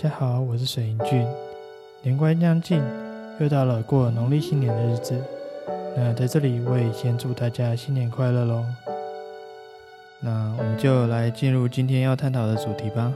[0.00, 1.26] 大家好，我是水银俊。
[2.02, 2.80] 年关将近，
[3.40, 5.20] 又到了过农历新年的日子。
[5.96, 8.64] 那在这里，我也先祝大家新年快乐喽。
[10.20, 13.12] 那我们就来进入今天要探讨的主题吧。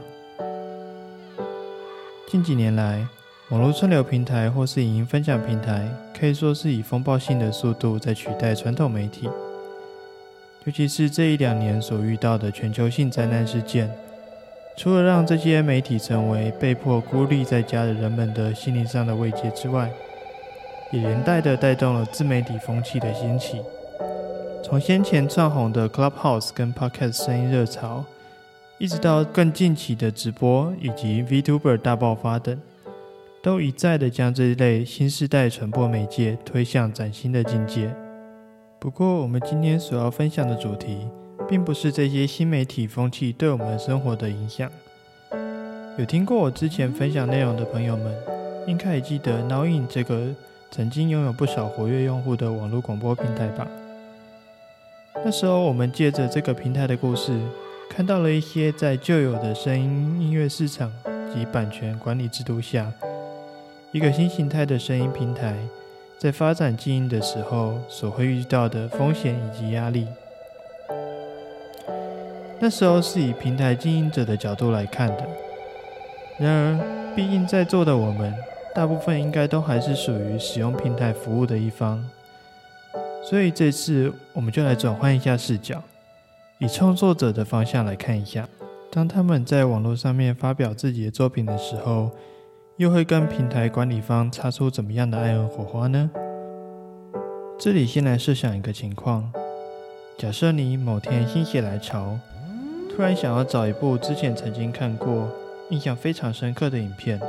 [2.27, 3.07] 近几年来，
[3.47, 5.87] 网络串流平台或是影音分享平台，
[6.19, 9.29] 可以说是以风暴性的速度在取代传统媒体。
[10.65, 13.89] 尤其是这一两年所遇到的全球性灾难事件，
[14.75, 19.89] 除了让这些媒体成为被迫孤立在家的人们的心灵上的慰藉之外，
[20.91, 23.61] 也连带的带动了自媒体风气的兴起。
[24.63, 28.03] 从先前窜红的 Clubhouse 跟 Podcast 声音热潮，
[28.79, 32.59] 一直到更近期的直播以及 VTuber 大爆发等，
[33.41, 37.93] 都一再的将这一类新时代传播媒介推向崭新的境界。
[38.79, 41.07] 不过，我们今天所要分享的主题，
[41.49, 44.69] 并不是这些新媒体风气对我们生活的影响。
[45.97, 48.15] 有听过我之前分享内容的朋友们，
[48.65, 50.27] 应该还记得 Nowin 这个
[50.71, 53.67] 曾经拥有不少活跃用户的网络广播平台吧？
[55.23, 57.39] 那时候，我们借着这个平台的故事，
[57.89, 60.91] 看到了一些在旧有的声音音乐市场
[61.33, 62.91] 及版权管理制度下，
[63.91, 65.55] 一个新形态的声音平台。
[66.17, 70.07] 在发展经营的时候，所会遇到的风险以及压力。
[72.63, 75.27] 那时候是以平台经营者的角度来看的。
[76.39, 78.33] 然而，毕竟在座的我们，
[78.73, 82.01] 大部分应该都还是属于使用平台服务的一方。
[83.21, 85.83] 所以这次我们就来转换一下视角，
[86.57, 88.47] 以创作者的方向来看一下，
[88.89, 92.11] 当他们在网络上面发表自己的作品的时候。
[92.77, 96.09] 又会跟平台管理方擦出怎么样的爱恨火花呢？
[97.59, 99.31] 这里先来设想一个情况：
[100.17, 102.17] 假设你某天心血来潮，
[102.95, 105.27] 突然想要找一部之前曾经看过、
[105.69, 107.19] 印象非常深刻的影片，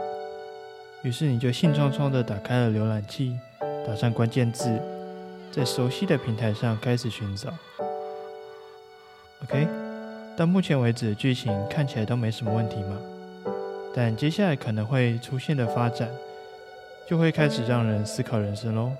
[1.02, 3.34] 于是你就兴冲冲地打开了浏览器，
[3.86, 4.68] 打上关键字，
[5.50, 7.48] 在熟悉的平台上开始寻找。
[9.44, 9.66] OK，
[10.36, 12.98] 到目前为止剧情看起来都没什么问题嘛？
[13.94, 16.10] 但接下来可能会出现的发展，
[17.08, 18.92] 就会开始让人思考人生喽。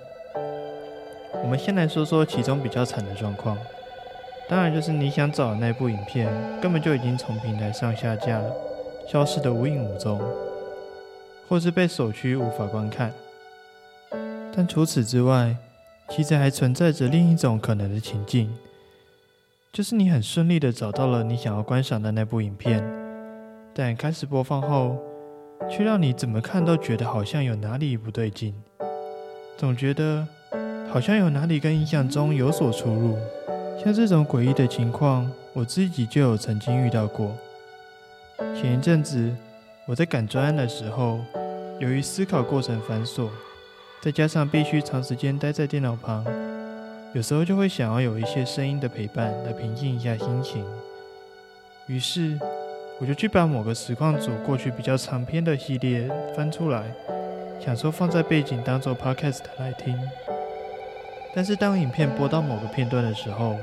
[1.43, 3.59] 我们先来说说其中比较惨的状况，
[4.49, 8.41] 当然就是你想找的那部影片，根本就已经从平台上下架，
[9.09, 10.21] 消失的无影无踪，
[11.49, 13.10] 或是被首区无法观看。
[14.54, 15.56] 但除此之外，
[16.10, 18.54] 其实还存在着另一种可能的情境，
[19.72, 22.84] 就是你很顺利的找到了你想要观赏的那部影片。
[23.75, 24.97] 但开始播放后，
[25.71, 28.54] 却让你怎么看都觉得好像有哪里不对劲，
[29.56, 30.28] 总觉得
[30.93, 33.16] 好像有哪里跟印象中有所出入。
[33.83, 37.37] 像这种诡异的情况，我自己就有曾经遇到过。
[38.55, 39.35] 前一阵子
[39.87, 41.21] 我在赶专案的时候，
[41.79, 43.29] 由于思考过程繁琐，
[44.01, 46.25] 再加上必须长时间待在电脑旁，
[47.15, 50.65] 有时候就会想要有一些声音的陪伴来平静一下心情。
[51.87, 52.39] 于是。
[53.01, 56.84] 我就去把某个实况组过去比较长篇的系列翻出来，
[57.61, 59.99] 想说放在背景当做 podcast 来听。
[61.34, 63.56] 但是当影片播到某个片段的时候，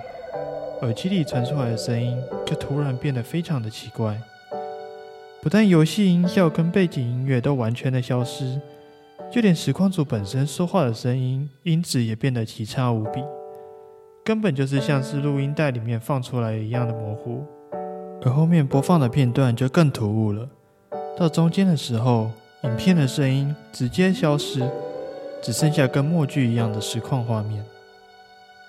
[0.81, 4.19] 耳机里传出来的声音就突然变得非常的奇怪，
[5.41, 8.59] 不但游戏音效跟背景音乐都完全的消失，
[9.31, 13.23] 就连实况组本身说话的声音音质也变得奇差无比，
[14.25, 17.45] 根本就是像是录音带里面放出来一样的模糊。
[18.23, 20.49] 而后面播放的片段就更突兀了，
[21.17, 22.29] 到中间的时候，
[22.63, 24.59] 影片的声音直接消失，
[25.41, 27.65] 只剩下跟默剧一样的实况画面。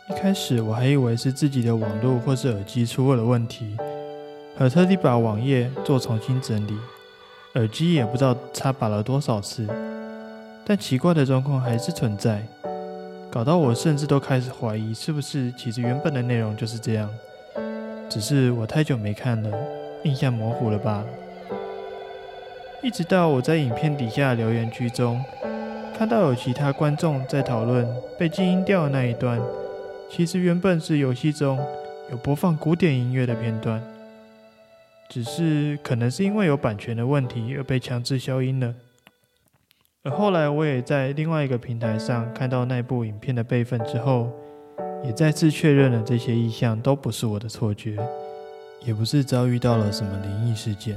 [0.08, 3.76] 一开始我还以为是自己的网络或是耳机出了问题，
[4.56, 6.76] 还特地把网页做重新整理，
[7.54, 9.66] 耳机也不知道插拔了多少次，
[10.64, 12.42] 但奇怪的状况还是存在，
[13.30, 17.08] 搞到我甚至都开始怀疑是不是其实原本的内容就是这样。
[18.08, 19.50] 只是我太久没看了，
[20.04, 21.06] 印象模糊了罢了。
[22.82, 25.24] 一直到我在影片底下留言区中
[25.96, 27.86] 看到有其他观众在讨论
[28.18, 29.40] 被静音掉的那一段，
[30.10, 31.58] 其实原本是游戏中
[32.10, 33.82] 有播放古典音乐的片段，
[35.08, 38.74] 只是可能是因为有版权的问题而被强制消音了。
[40.02, 44.30] 而后来我也在另外一个平台上看到那部影片的备份之后。
[45.04, 47.98] 也再次确认了这些意象都不是我的错觉，
[48.84, 50.96] 也不是遭遇到了什么灵异事件。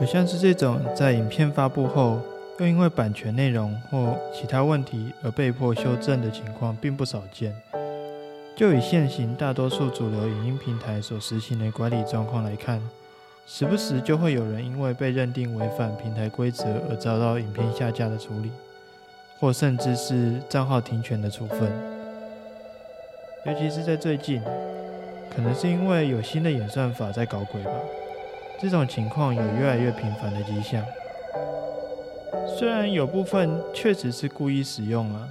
[0.00, 2.20] 而像是这种在影片发布后
[2.58, 7.54] 又因为版权内容或其他问题而被迫修正的情况，并不少见。
[8.54, 12.80] 就以现行大多数主流影音平台所实行的管理状况来看，
[13.46, 18.52] 时不时就会有人因为被认定违反平台规则而遭到影片下架的处理，
[19.40, 21.72] 或甚至是账号停权的处分。
[23.46, 24.42] 尤其是在最近，
[25.34, 27.72] 可能是因为有新的演算法在搞鬼吧，
[28.60, 30.84] 这种情况有越来越频繁的迹象。
[32.46, 35.28] 虽然有部分确实是故意使用啊，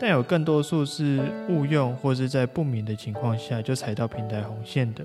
[0.00, 5.04] 但有更多数是误用或是在不明的情况下就踩到平台红线的。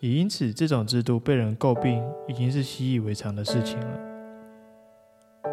[0.00, 4.00] 也因此，这种制度被人诟病，已经是习以为常的事情了。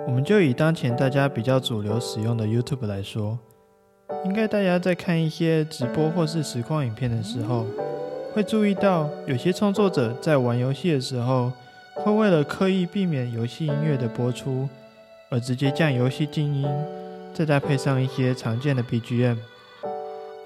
[0.07, 3.37] 我们就以当前大家比较主流使用的 YouTube 来说，
[4.25, 7.65] 应该大家在看一些直播或是实况影片的时候，
[8.33, 11.51] 会注意到有些创作者在玩游戏的时候，
[12.03, 14.67] 会为了刻意避免游戏音乐的播出，
[15.29, 16.67] 而直接将游戏静音，
[17.33, 19.37] 再搭配上一些常见的 BGM，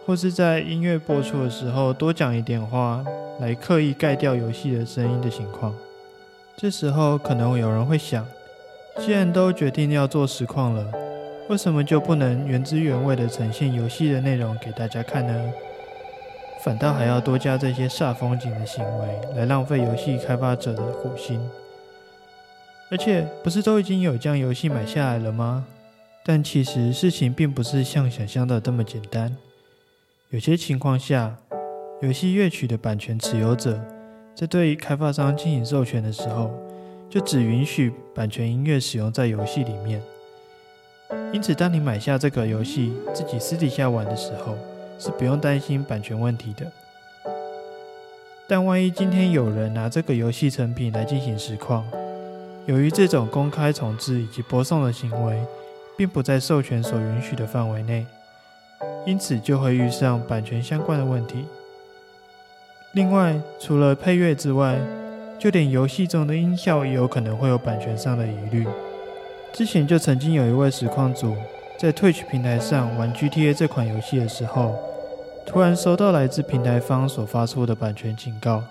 [0.05, 3.03] 或是在音乐播出的时候多讲一点话。
[3.39, 5.73] 来刻意盖掉游戏的声音的情况，
[6.55, 8.23] 这时候可能有人会想：
[8.99, 10.85] 既然都决定要做实况了，
[11.49, 15.51] 为什么就不能原汁原味的呈现游戏的内容给大家看呢？
[16.63, 21.39] 反倒还要多加这些煞风景的行为，来浪费游戏开发者的苦心。
[22.89, 25.65] 而且，不是都已经有将游戏买下来了吗？
[26.25, 29.35] 但其实事情并不是像想象的这么简单，
[30.29, 31.37] 有些情况下。
[32.01, 33.79] 游戏乐曲的版权持有者
[34.35, 36.51] 在对开发商进行授权的时候，
[37.09, 40.01] 就只允许版权音乐使用在游戏里面。
[41.31, 44.57] 因此，当你买下这个游戏，自己私底下玩的时候，
[45.03, 46.65] 是不用担心版权问题的。
[48.47, 51.83] 但万一今天有人拿这个游戏成品来进行实况，
[52.67, 55.43] 由于这种公开重置以及播送的行为，
[55.97, 58.05] 并不在授权所允许的范围内，
[59.05, 61.43] 因此就会遇上版权相关的问题。
[62.93, 64.77] 另外，除了配乐之外，
[65.37, 68.65] 就连游戏中的音效也有可能会有版权上的疑虑。
[69.51, 71.35] 之前就曾经有一位实况组
[71.77, 74.75] 在 Twitch 平台上玩 GTA 这款游戏的时候，
[75.45, 78.63] 突然收到来自平台方所发出的版权警告，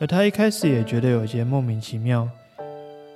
[0.00, 2.28] 而他一开始也觉得有些莫名其妙，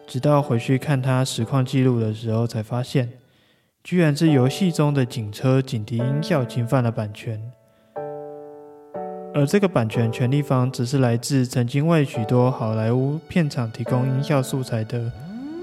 [0.06, 3.10] 直到回去看他实况记录的时候，才发现，
[3.82, 7.40] 居然是游戏中的警车警笛音效侵犯了版权。
[9.34, 15.10] 而这个版权权利方只是来自曾经为许多好莱坞片场提供音效素材的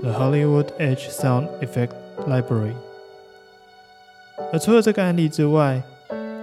[0.01, 1.91] The Hollywood Edge Sound Effect
[2.27, 2.73] Library。
[4.51, 5.81] 而除了这个案例之外，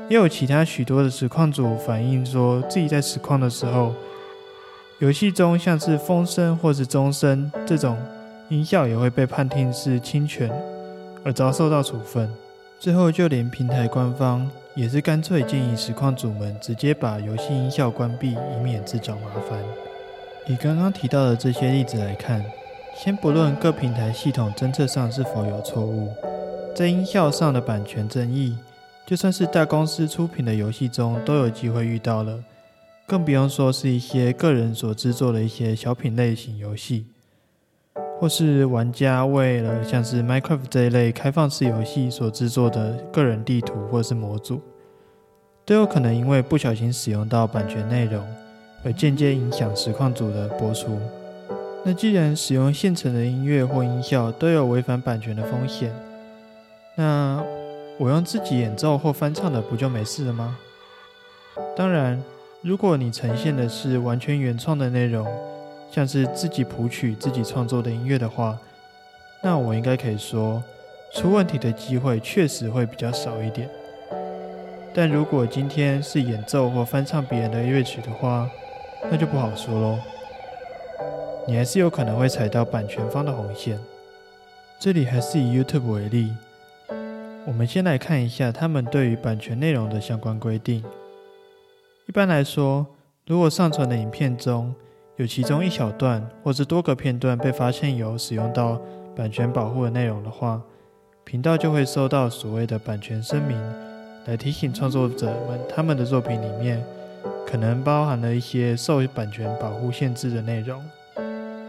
[0.08, 3.92] 也有其他许多的实况组反映说，自己在实况的时候，
[4.98, 7.96] 游戏中像是风声或是钟声这种
[8.48, 10.50] 音效也会被判定是侵权，
[11.22, 12.28] 而遭受到处分。
[12.80, 14.50] 最后，就连平台官方。
[14.74, 19.58] 也是干脆建议实况组们直接把游戏音效关闭，以免自找麻烦。
[20.46, 22.44] 以刚刚提到的这些例子来看，
[22.94, 26.12] 先不论各平台系统侦测上是否有错误，
[26.76, 28.56] 在音效上的版权争议，
[29.08, 32.44] 就算是大公司出品的游戏中都有机会遇到了，
[33.06, 37.06] 更不用说是一些个人所制作的一些小品类型游戏。
[38.20, 44.60] 或是玩家为了像是 Minecraft 这一类开放式游戏所制作的个人地图或是模组，
[45.64, 48.22] 都有可能因为不小心使用到版权内容，
[48.84, 51.00] 而间接影响实况组的播出。
[51.82, 55.90] 那既然使用现成的音乐或音效都有违反版权的风险，
[56.94, 57.42] 那
[57.98, 60.56] 我用自己演奏或翻唱的不就没事了吗？
[61.76, 62.22] 当然，
[62.62, 65.26] 如果你呈现的是完全原创的内容。
[65.90, 68.58] 像是自己谱曲、自己创作的音乐的话，
[69.42, 70.62] 那我应该可以说，
[71.14, 73.70] 出问题的机会确实会比较少一点。
[74.92, 78.46] 但如果今天是演奏或翻唱别人的乐曲的话，
[79.10, 79.98] 那就不好说喽。
[81.46, 83.78] 你还是有可能会踩到版权方的红线。
[84.78, 86.34] 这里还是以 YouTube 为例，
[87.48, 90.84] 我们先来看一下他们对于版权内容的相关规定。
[92.06, 92.86] 一般来说，
[93.26, 94.74] 如果上传的影片中，
[95.16, 98.78] 有其中一小段或是多个片段被发现有使用到
[99.16, 100.60] 版权保护的内容的话，
[101.24, 103.58] 频道就会收到所谓的版权声明，
[104.26, 106.84] 来提醒创作者们他们的作品里面
[107.46, 110.84] 可能包含了一些受版权保护限制的内容，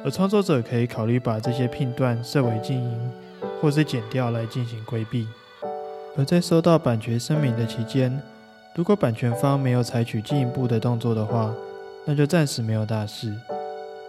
[0.04, 3.12] 而创作者可以考虑把这些片段设为静音
[3.62, 5.26] 或是剪掉来进行规避。
[6.18, 8.22] 而在收到版权声明的期间，
[8.76, 11.54] 如果版权方没有采取进一步的动作的话，
[12.06, 13.34] 那就暂时没有大事，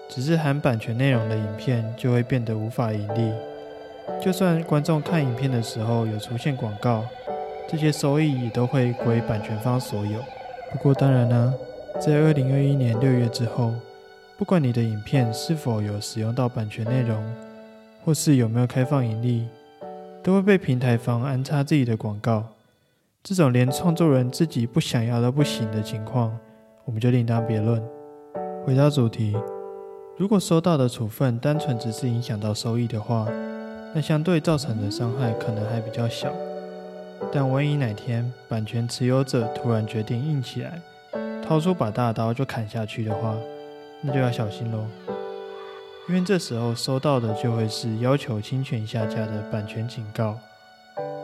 [0.08, 3.32] 只是含版权内容的影片就会变得无法盈利。
[4.20, 7.04] 就算观众看影片的时候有出现广告，
[7.68, 10.18] 这些收益也都会归版权方所有。
[10.72, 11.54] 不过当然呢，
[12.00, 13.72] 在二零二一年六月之后，
[14.36, 17.22] 不管你的影片是否有使用到版权内容，
[18.04, 19.46] 或是有没有开放盈利，
[20.22, 22.44] 都会被平台方安插自己的广告。
[23.22, 26.36] 这种连创作人自己不想要都不行的情况，
[26.84, 27.82] 我们就另当别论。
[28.64, 29.36] 回到主题，
[30.16, 33.26] 如果收到的处分单纯只是影响到收益的话，
[33.94, 36.32] 那相对造成的伤害可能还比较小。
[37.32, 40.80] 但万一哪天版权持有者突然决定硬起来，
[41.42, 43.36] 掏出把大刀就砍下去的话，
[44.00, 44.86] 那就要小心喽。
[46.10, 50.36] 因为这时候收到的就会是要求侵权下架的版权警告，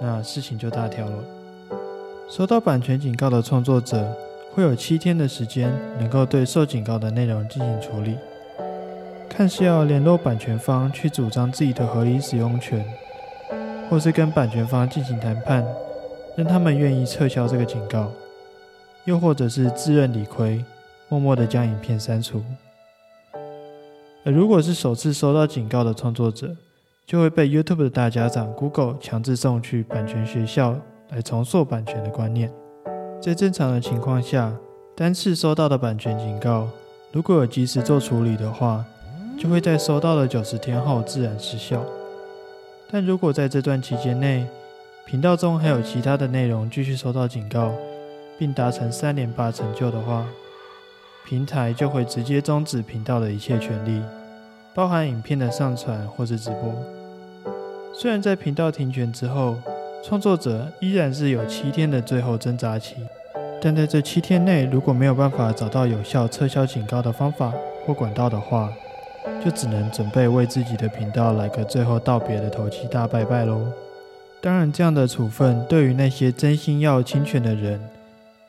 [0.00, 1.24] 那事情就大条了。
[2.30, 4.08] 收到版权警告的创作者
[4.54, 8.16] 会有七天的时间，能够对受警告的内容进行处理，
[9.28, 12.86] 看是要联络版权方去主张自己的合理使用权，
[13.90, 15.66] 或是跟版权方进行谈判，
[16.36, 18.12] 让他们愿意撤销这个警告，
[19.04, 20.64] 又或者是自认理亏，
[21.08, 22.40] 默默的将影片删除。
[24.26, 26.56] 而如果是首次收到警告的创作者，
[27.06, 30.76] 就会被 YouTube 的大家长 Google 强制送去版权学校。
[31.10, 32.52] 来重塑版权的观念，
[33.22, 34.52] 在正常的情况下，
[34.96, 36.68] 单次收到的版权警告，
[37.12, 38.84] 如果有及时做处理的话，
[39.38, 41.80] 就会在收到的九十天后自然失效。
[42.90, 44.44] 但如果在这段期间内，
[45.06, 47.72] 频道中还有其他的内容继续收到警告，
[48.36, 50.26] 并达成三连霸成就的话，
[51.24, 54.02] 平台就会直接终止频道的一切权利，
[54.76, 56.74] 包含影片的上传或是直播。
[57.94, 59.56] 虽然在频道停权之后，
[60.04, 62.96] 创作者依然是有七天的最后挣扎期，
[63.62, 67.54] 但在这七天内，如果没有办法找到有效撤销警告的方法
[67.86, 68.70] 或管道的话，
[69.42, 73.58] 就只能准备为自己的频道来个最后道别的头七大拜拜喽。
[74.42, 77.80] 当然，这样的处分对于那些真心要侵权的人，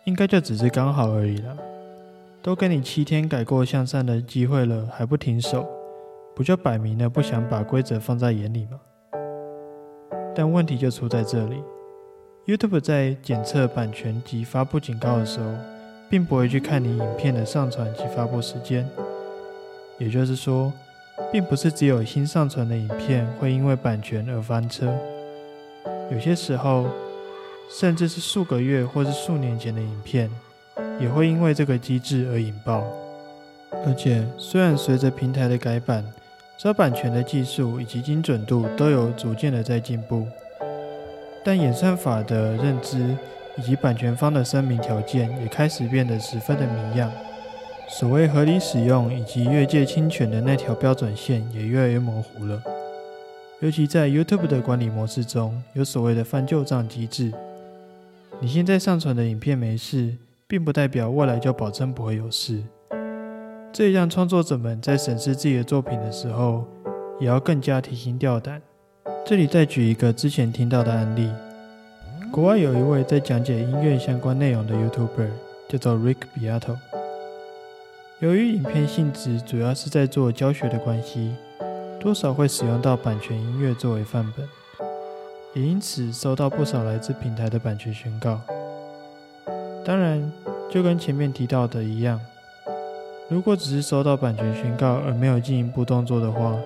[0.03, 1.55] 应该就只是刚好而已了。
[2.43, 5.65] 都给你七天改过向善的机会了，还不停手，
[6.37, 8.79] 不就摆明了不想把规则放在眼里吗？
[10.35, 11.63] 但问题就出在这里
[12.45, 15.51] ，YouTube 在检测版权及发布警告的时候，
[16.11, 18.87] 并不会去看你影片的上传及发布时间。
[19.97, 20.71] 也就是说，
[21.31, 24.95] 并不是只有新上传的影片会因为版权而翻车，
[26.11, 26.85] 有些时候，
[27.67, 30.29] 甚至是数个月或是数年前的影片，
[30.99, 32.83] 也会因为这个机制而引爆。
[33.87, 36.05] 而且，虽然随着平台的改版，
[36.57, 40.25] 抓版权的技术以及精准度都有逐渐的在进步，
[41.45, 43.15] 但演算法的认知
[43.57, 47.11] 以及版权方的声明条件也开始变得十分的迷样。
[47.87, 52.61] 所谓合理使用以及越界侵权的那条标准线也越来越模糊了。
[53.59, 57.31] 尤其在 YouTube 的管理模式中，有所谓的翻旧账机制。
[58.39, 60.15] 你现在上传的影片没事，
[60.47, 62.61] 并不代表未来就保证不会有事。
[63.77, 66.65] 这也让创作者们在审视自己的作品的时候，
[67.19, 68.59] 也要更加提心吊胆。
[69.23, 71.29] 这里再举一个之前听到的案例：
[72.31, 75.29] 国外有一位在讲解音乐相关内容的 YouTuber，
[75.69, 76.75] 叫做 Rick Beato。
[78.17, 81.35] 由于影片性质主要是在做教学的关系，
[81.99, 84.49] 多少会使用到版权音乐作为范本，
[85.53, 88.41] 也因此收到不少来自平台的版权宣告。
[89.85, 90.33] 当然，
[90.67, 92.19] 就跟前面提到的一样。
[93.29, 96.57] 如果只是收到版权宣告而没有进一步动作的话，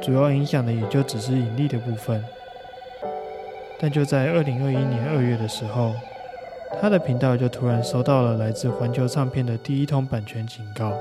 [0.00, 2.24] 主要影响的也就只是盈利的部分。
[3.78, 5.92] 但就在二零二一年二月的时候，
[6.80, 10.94] 他的频道就突然收到了来自环球唱片的第一通版权警告。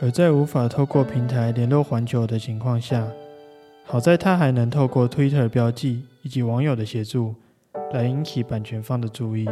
[0.00, 3.06] 而在无法透过平台联络环球的情况下，
[3.84, 7.34] 好在他还能透过 Twitter 标记以及网友的协助
[7.92, 9.46] 来引起版权方的注意，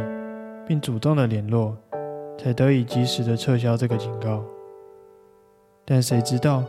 [0.65, 1.77] 并主动的联络。
[2.37, 4.43] 才得以及时的撤销这个警告，
[5.83, 6.63] 但谁知道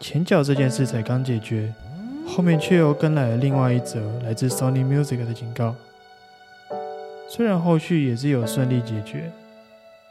[0.00, 1.72] 前脚这件事才刚解决，
[2.26, 5.74] 后面却又跟来了另外一则来自 Sony Music 的警告。
[7.28, 9.30] 虽然后续也是有顺利解决，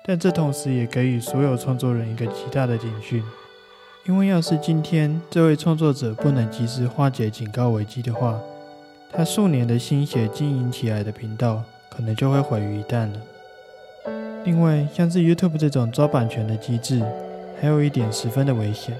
[0.05, 3.23] 但这同时也给予所有创作人一个极大的警讯，
[4.05, 8.39] 因为要是今天这位创作者不能及时化解警告危机的话，
[9.11, 13.19] 他数年的心血经营起来的频道可能就会毁于一旦了。
[14.45, 17.01] 另外，像是 YouTube 这种抓版权的机制，
[17.59, 18.95] 还有一点十分的危险，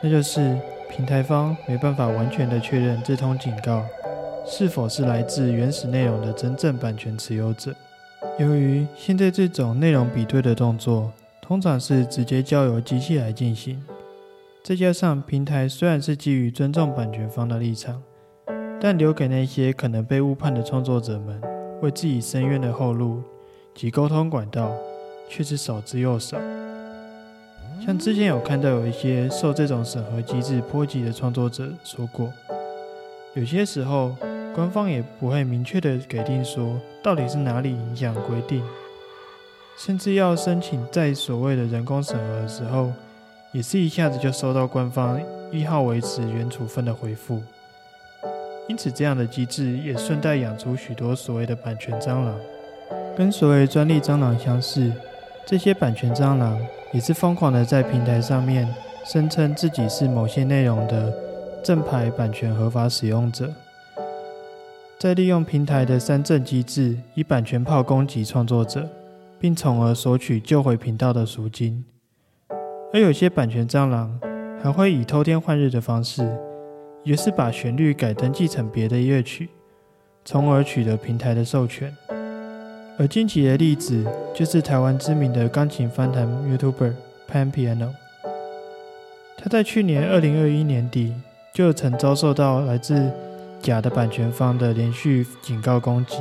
[0.00, 0.56] 那就是
[0.88, 3.84] 平台方没办法完全的确认这通警告
[4.46, 7.74] 是否是来自原始内容的真正版权持有者。
[8.38, 13.82] 由于现在这种内容比对的动作，通常是直接交由机器来进行，
[14.62, 18.02] 再加上平台虽然是基于尊重版权方的立场，
[18.80, 21.40] 但留给那些可能被误判的创作者们
[21.82, 23.22] 为自己申冤的后路。
[23.74, 24.72] 及沟通管道
[25.28, 26.38] 却是少之又少。
[27.84, 32.32] 像之前有看到有一些受这种审核机制波及的创作者说过，
[33.34, 34.16] 有些时候
[34.54, 38.62] 官方也不会明确的给定说到底是哪里影响规定，
[39.76, 42.92] 甚至要申请在所谓的人工审核的时候，
[43.52, 47.42] 也是一下子就收到官方一号维持原处分的回复。
[48.68, 52.34] 因此，这样的机制也顺带养出许多所谓的版权蟑螂，
[53.16, 54.92] 跟所谓专利蟑螂相似。
[55.46, 56.58] 这些版权蟑螂
[56.92, 58.66] 也是疯狂的在平台上面
[59.04, 61.12] 声称自己是某些内容的
[61.62, 63.52] 正牌版权合法使用者，
[64.98, 68.88] 在利用平台的三证机制，以版权炮攻击创作者，
[69.38, 71.84] 并从而索取救回频道的赎金。
[72.92, 74.18] 而有些版权蟑螂
[74.62, 76.26] 还会以偷天换日的方式。
[77.04, 79.50] 也是把旋律改登记成别的乐曲，
[80.24, 81.94] 从而取得平台的授权。
[82.96, 86.92] 而近期的例子就是台湾知名的钢琴翻弹 YouTuber
[87.30, 87.90] Pan Piano，
[89.36, 91.12] 他在去年二零二一年底
[91.52, 93.10] 就曾遭受到来自
[93.60, 96.18] 假的版权方的连续警告攻击，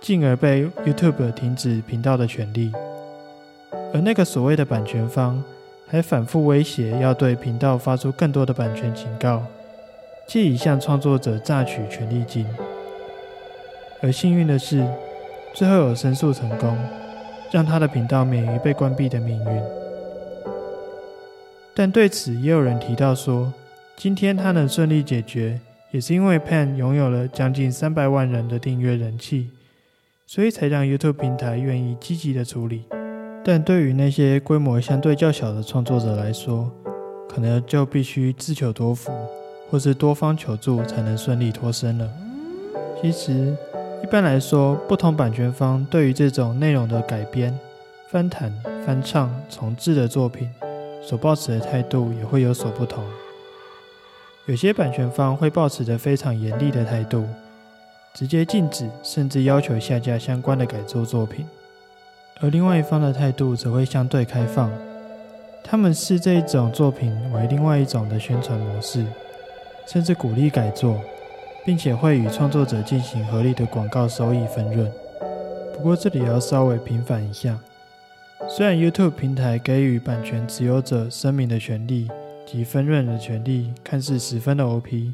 [0.00, 2.70] 进而被 YouTube 停止频道的权利。
[3.94, 5.42] 而那个所谓的版权方
[5.86, 9.42] 还反复威胁要对频道发出更多的版权警告。
[10.26, 12.46] 借以向创作者榨取权利金，
[14.02, 14.86] 而幸运的是，
[15.54, 16.76] 最后有申诉成功，
[17.50, 19.62] 让他的频道免于被关闭的命运。
[21.74, 23.52] 但对此也有人提到说，
[23.96, 29.50] 今天他能顺利解决，也是因为 Pan 拥有了将近三百万人的订阅人气，
[30.26, 32.84] 所以才让 YouTube 平台愿意积极的处理。
[33.44, 36.70] 但对于那些规模相对较小的创作者来说，
[37.28, 39.12] 可能就必须自求多福。
[39.70, 42.10] 或是多方求助才能顺利脱身了。
[43.02, 43.54] 其实，
[44.08, 47.54] 一般来说，不同版权方对于这种内容的改编、
[48.10, 48.50] 翻弹、
[48.82, 50.48] 翻唱、重制的作品，
[51.02, 53.04] 所抱持的态度也会有所不同。
[54.46, 57.28] 有些版权方会抱持着非常严厉的态度，
[58.14, 61.44] 直接禁止甚至要求下架相关的改作作品；
[62.40, 64.72] 而另外一方的态度则会相对开放，
[65.62, 69.04] 他们视这一种作品为另外一种的宣传模式。
[69.86, 70.98] 甚至鼓励改作，
[71.64, 74.90] 并且会与创作者进行合理的广告收益分润。
[75.74, 77.58] 不过这里要稍微平反一下，
[78.48, 82.08] 虽然 YouTube 平台给予版权持有者声明的权利
[82.46, 85.12] 及分润的权利看似十分的 OP，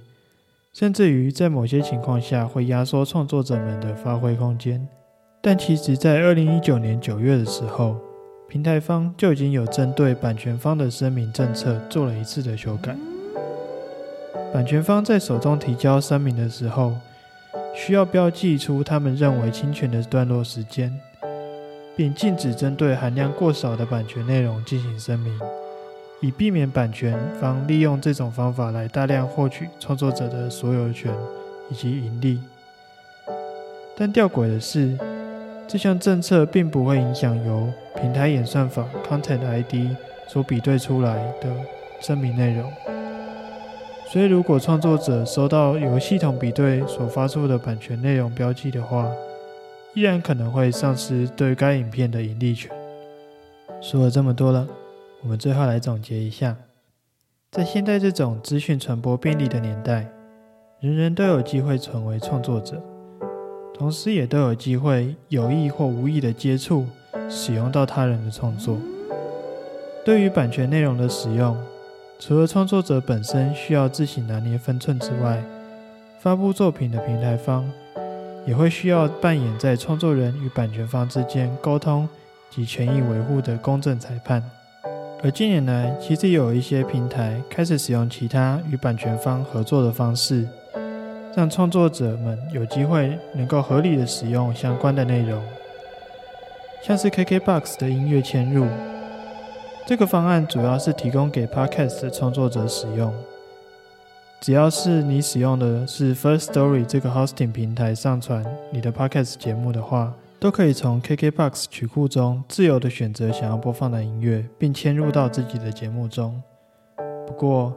[0.72, 4.86] 甚至于在某些情况下会压缩创作者们的发挥空间，
[5.42, 7.96] 但其实，在二零一九年九月的时候，
[8.48, 12.96] 平台方就已经有针对版权方的声明政策做了一次的修改。
[14.52, 16.94] 版权方在手中提交声明的时候，
[17.74, 20.92] 需要标记出他们认为侵权的段落时间，
[21.96, 25.36] 并禁止针对含量过少的版权内容进行声明，
[26.20, 31.12] 以避免版权方利用这种方法来大量获取创作者的所有权
[31.68, 32.38] 以及盈利。
[33.96, 34.96] 但吊诡的是，
[35.66, 39.96] 这项政策并不会影响由平台演算法 Content ID
[40.28, 41.48] 所比对出来的
[42.00, 42.93] 声明内容。
[44.12, 49.10] 所以，如果创作者收到由系统比对所发出的版权内容标记的话，
[49.92, 52.70] 依然可能会丧失对该影片的盈利权。
[53.80, 54.68] 说了这么多了，
[55.22, 56.54] 我们最后来总结一下：
[57.50, 60.08] 在现在这种资讯传播便利的年代，
[60.80, 62.80] 人人都有机会成为创作者，
[63.72, 66.86] 同时也都有机会有意或无意的接触、
[67.28, 68.78] 使用到他人的创作。
[70.04, 71.56] 对于版权内容的使用，
[72.18, 75.42] 除了创作者本身需要自行拿捏分寸之外，
[76.20, 77.70] 发布作品的平台方
[78.46, 82.08] 也会需要扮演在创作人与版权方之间沟通
[82.50, 84.42] 及权益维护的公正裁判。
[85.22, 90.46] 而近年来，其实有一些平台开始使用其他与版权方合作的方式，
[91.36, 95.42] 让创作者们有机会能够合理的使用相关的内容，
[96.82, 98.66] 像是 KKBOX 的音乐嵌入。
[99.86, 103.12] 这个方案主要是提供给 Podcast 的创作者使用。
[104.40, 116.42] 只要是你使用的是 First Story 这个 hosting 平台上传你的 Podcast 节目的话，都可以从 KKBOX 曲库中自由的选择想要播放的音乐，并嵌入到自己的节目中。
[117.26, 117.70] 不过，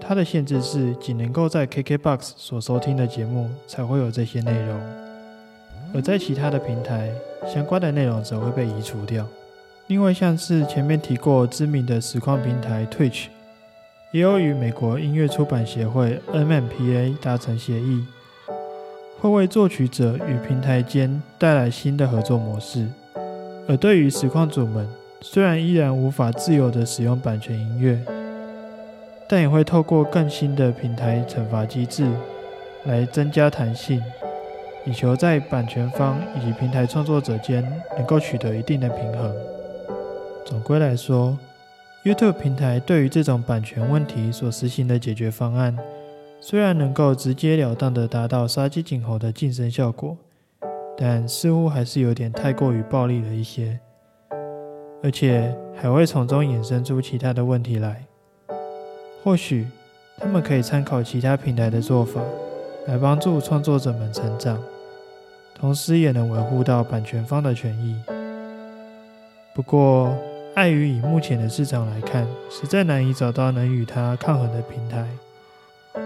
[0.00, 4.80] 它的限制是仅能够在 KKBOX 所收听的节目才会有这些内容，
[5.92, 7.10] 而在其他的平台，
[7.52, 9.26] 相关的内容则会被移除掉。
[9.88, 13.26] 另外，像是前面提过知名的实况平台 Twitch，
[14.10, 18.06] 也有与美国音乐出版协会 NMPA 达成协议，
[19.20, 22.86] 会为作曲者与平台间带来新的合作模式。
[23.68, 24.88] 而对于实况主们，
[25.20, 28.00] 虽然依然无法自由的使用版权音乐，
[29.28, 32.06] 但也会透过更新的平台惩罚机制
[32.84, 34.02] 来增加弹性，
[34.86, 37.62] 以求在版权方以及平台创作者间
[37.96, 39.51] 能够取得一定的平衡。
[40.52, 41.38] 总归来说
[42.04, 45.74] ，YouTube 平台对于这种版权问题所实行的解决方案，
[46.42, 50.14] 虽然能够直截了当的达到杀鸡儆猴的晋升效果，
[50.94, 53.80] 但似乎还是有点太过于暴力了一些，
[55.02, 58.04] 而且还会从中衍生出其他的问题来。
[59.24, 59.66] 或许
[60.18, 62.20] 他们可以参考其他平台的做法，
[62.86, 64.62] 来帮助创作者们成长，
[65.54, 67.96] 同时也能维护到版权方的权益。
[69.54, 70.14] 不过，
[70.54, 75.06] 碍于以目前的市场来看，实在难以找到能与它抗衡的平台，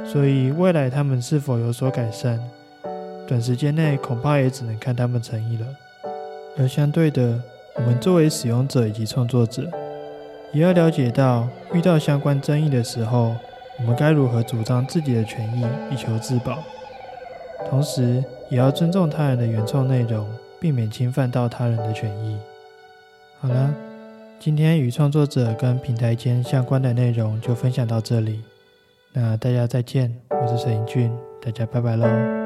[0.05, 2.41] 所以未来他们是否有所改善，
[3.27, 5.67] 短时间内恐怕也只能看他们诚意了。
[6.57, 7.43] 而相对的，
[7.75, 9.69] 我们作为使用者以及创作者。
[10.53, 13.35] 也要了解到，遇到相关争议的时候，
[13.79, 16.63] 我们该如何主张自己的权益以求自保。
[17.69, 20.25] 同时，也要尊重他人的原创内容，
[20.61, 22.39] 避免侵犯到他人的权益。
[23.41, 23.75] 好了，
[24.39, 28.41] 今天与创作者跟平台间相关的内容就分享到这里。
[29.13, 31.11] 那大家再见，我是沈英俊，
[31.43, 32.46] 大家拜拜喽。